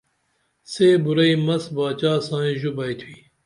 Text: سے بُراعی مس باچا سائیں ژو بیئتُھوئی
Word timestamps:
سے 0.71 0.87
بُراعی 1.03 1.33
مس 1.45 1.63
باچا 1.75 2.11
سائیں 2.27 2.55
ژو 2.59 2.71
بیئتُھوئی 2.77 3.17